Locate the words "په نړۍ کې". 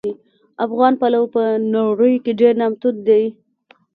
1.33-2.31